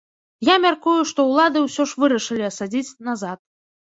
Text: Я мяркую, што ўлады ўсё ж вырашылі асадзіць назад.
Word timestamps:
Я 0.47 0.53
мяркую, 0.63 0.93
што 1.09 1.25
ўлады 1.31 1.61
ўсё 1.65 1.85
ж 1.91 2.03
вырашылі 2.03 2.43
асадзіць 2.47 2.97
назад. 3.11 3.39